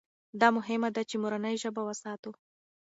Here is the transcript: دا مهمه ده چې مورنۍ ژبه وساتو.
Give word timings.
دا 0.41 0.47
مهمه 0.57 0.89
ده 0.95 1.01
چې 1.09 1.15
مورنۍ 1.23 1.55
ژبه 1.63 1.81
وساتو. 1.85 2.31